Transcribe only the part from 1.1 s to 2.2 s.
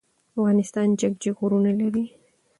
جګ غرونه لری.